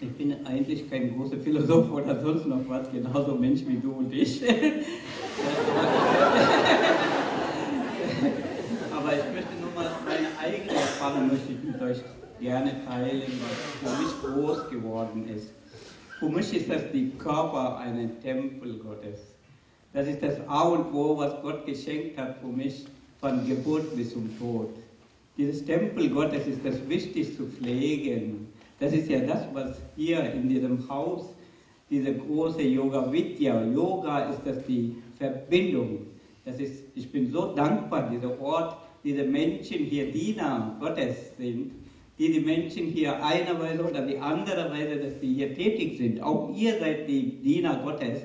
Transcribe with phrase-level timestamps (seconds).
[0.00, 4.12] Ich bin eigentlich kein großer Philosoph oder sonst noch was, genauso Mensch wie du und
[4.12, 4.40] ich.
[8.92, 11.98] Aber ich möchte nur mal meine eigene Erfahrung möchte ich mit euch
[12.38, 15.50] gerne teilen, was für mich groß geworden ist.
[16.20, 19.18] Für mich ist das die Körper eines Tempel Gottes.
[19.92, 22.86] Das ist das A und O, was Gott geschenkt hat für mich
[23.20, 24.68] von Geburt bis zum Tod.
[25.36, 28.46] Dieses Tempel Gottes ist das wichtig zu pflegen
[28.78, 31.34] das ist ja das, was hier in diesem Haus,
[31.90, 36.06] diese große Yoga Vidya, Yoga ist das die Verbindung.
[36.44, 41.72] Das ist, ich bin so dankbar, dieser Ort, diese Menschen hier Diener Gottes sind,
[42.18, 46.20] die die Menschen hier einer Weise oder die andere Weise, dass die hier tätig sind.
[46.20, 48.22] Auch ihr seid die Diener Gottes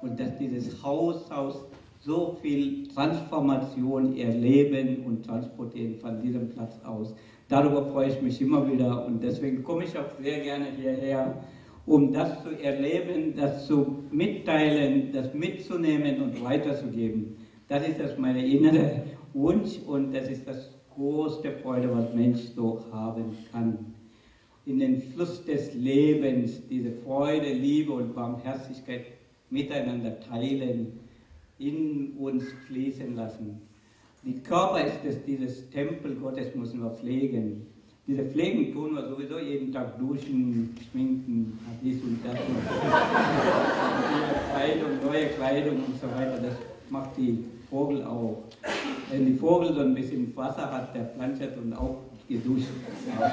[0.00, 1.64] und dass dieses Haus aus
[2.00, 7.14] so viel Transformation erleben und transportieren von diesem Platz aus.
[7.48, 11.42] Darüber freue ich mich immer wieder und deswegen komme ich auch sehr gerne hierher,
[11.86, 17.36] um das zu erleben, das zu mitteilen, das mitzunehmen und weiterzugeben.
[17.68, 19.02] Das ist das mein innerer
[19.34, 23.78] Wunsch und das ist das größte Freude, was Mensch so haben kann.
[24.64, 29.04] In den Fluss des Lebens diese Freude, Liebe und Barmherzigkeit
[29.50, 30.98] miteinander teilen,
[31.58, 33.60] in uns fließen lassen.
[34.24, 37.66] Die Körper ist es, dieses Tempel Gottes müssen wir pflegen.
[38.06, 42.32] Diese Pflegen tun wir sowieso jeden Tag duschen, schminken, dies und das.
[42.32, 42.58] Und
[44.50, 46.54] Kleidung, neue Kleidung und so weiter, das
[46.88, 48.44] macht die Vogel auch.
[49.10, 52.68] Wenn die Vogel so ein bisschen Wasser hat, der planschert und auch geduscht.
[53.06, 53.30] Ne?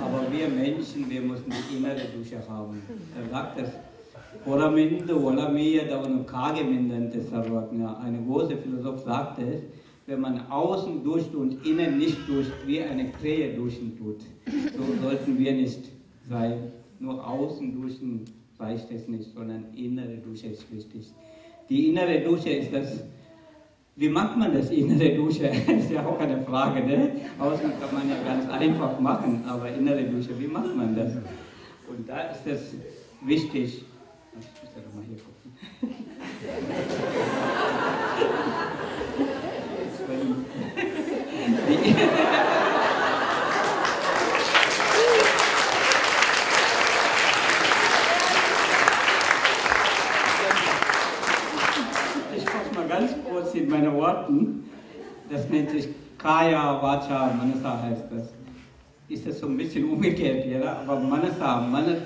[0.00, 2.80] Aber wir Menschen, wir müssen die innere Dusche haben.
[3.16, 3.68] Er sagt das
[4.47, 7.81] ಹೊರಮಿಂದು ಒಳಮೀಯದವನು ಕಾಗೆ ಮಿಂದಂತೆ ಸರ್ವಜ್ಞ.
[8.05, 9.61] Ein großer Philosoph sagte es,
[10.07, 14.21] wenn man außen duscht und innen nicht duscht, wie eine Krähe duschen tut.
[14.77, 15.83] So sollten wir nicht
[16.33, 16.57] sein.
[17.03, 18.11] Nur außen duschen
[18.61, 21.03] reicht es nicht, sondern innere Dusche ist wichtig.
[21.69, 22.89] Die innere Dusche ist das,
[24.01, 25.47] wie macht man das innere Dusche?
[25.67, 26.99] Das ist ja auch eine Frage, ne?
[27.47, 31.11] Außen kann man ja ganz einfach machen, aber innere Dusche, wie macht man das?
[31.89, 32.63] Und da ist es
[33.33, 33.69] wichtig,
[34.40, 35.54] ich muss ja doch mal hier gucken.
[52.36, 54.70] Ich fasse mal ganz kurz in meine Worten.
[55.30, 58.32] Das nennt sich Kaya Vacha Manasa heißt das.
[59.08, 60.78] Ist das so ein bisschen umgekehrt, ja?
[60.78, 62.02] aber Manasa, Manasa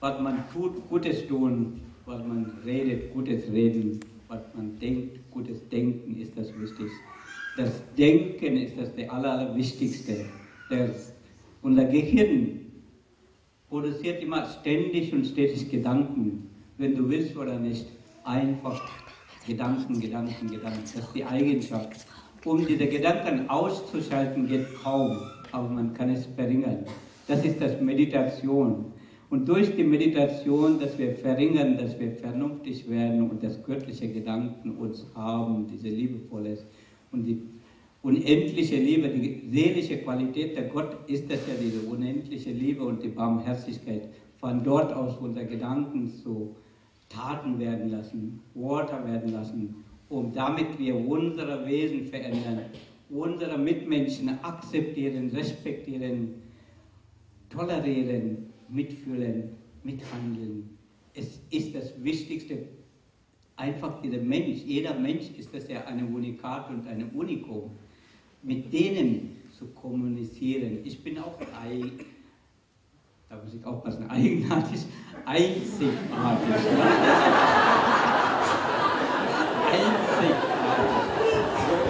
[0.00, 6.16] was man tut, Gutes tun, was man redet, Gutes reden, was man denkt, Gutes denken,
[6.20, 7.00] ist das Wichtigste.
[7.56, 10.26] Das Denken ist das aller, Allerwichtigste.
[10.70, 11.12] Das,
[11.62, 12.60] unser Gehirn
[13.68, 17.86] produziert immer ständig und stetig Gedanken, wenn du willst oder nicht.
[18.24, 18.80] Einfach
[19.46, 20.82] Gedanken, Gedanken, Gedanken.
[20.82, 22.06] Das ist die Eigenschaft.
[22.44, 25.18] Um diese Gedanken auszuschalten, geht kaum,
[25.50, 26.84] aber man kann es verringern.
[27.26, 28.92] Das ist das Meditation.
[29.30, 34.76] Und durch die Meditation, dass wir verringern, dass wir vernünftig werden und das göttliche Gedanken
[34.78, 36.56] uns haben, diese liebevolle
[37.12, 37.42] und die
[38.02, 43.08] unendliche Liebe, die seelische Qualität der Gott ist das ja, diese unendliche Liebe und die
[43.08, 44.08] Barmherzigkeit.
[44.38, 46.54] Von dort aus unsere Gedanken zu
[47.08, 52.60] Taten werden lassen, Worte werden lassen, um damit wir unsere Wesen verändern,
[53.10, 56.34] unsere Mitmenschen akzeptieren, respektieren,
[57.50, 59.50] tolerieren, mitfühlen,
[59.82, 60.70] mithandeln.
[61.14, 62.68] Es ist das Wichtigste,
[63.56, 67.70] einfach dieser Mensch, jeder Mensch ist das ja ein Unikat und ein Unikum,
[68.42, 70.78] mit denen zu kommunizieren.
[70.84, 71.92] Ich bin auch ein,
[73.28, 74.80] da muss ich aufpassen, eigenartig,
[75.24, 76.54] einzigartig.
[79.72, 80.28] einzigartig.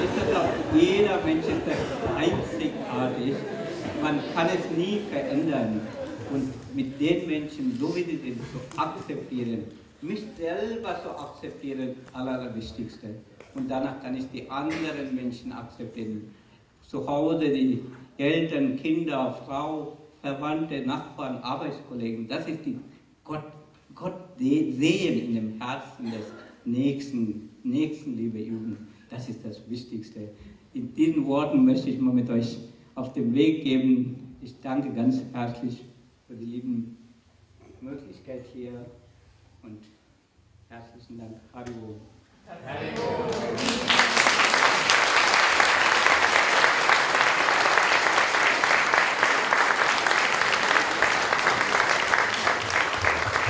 [0.05, 0.49] Ist das auch.
[0.75, 3.34] Jeder Mensch ist das einzigartig.
[4.03, 5.81] Man kann es nie verändern
[6.32, 9.65] und mit den Menschen, so wie sie sind, zu akzeptieren,
[10.00, 13.09] mich selber zu akzeptieren, allerwichtigste.
[13.55, 16.35] Und danach kann ich die anderen Menschen akzeptieren.
[16.87, 17.81] Zu Hause die
[18.17, 22.79] Eltern, Kinder, Frau, Verwandte, Nachbarn, Arbeitskollegen, das ist die
[23.25, 23.43] Gott,
[23.94, 26.32] Gott sehen in dem Herzen des
[26.64, 28.88] Nächsten, Nächstenliebe üben.
[29.11, 30.29] Das ist das Wichtigste.
[30.73, 32.59] In diesen Worten möchte ich mal mit euch
[32.94, 34.37] auf den Weg geben.
[34.43, 35.82] Ich danke ganz herzlich
[36.34, 36.96] lieben
[37.80, 38.84] Möglichkeit hier
[39.62, 39.82] und
[40.69, 41.36] herzlichen Dank.
[41.52, 42.00] Haribo.
[42.46, 44.18] Haribo.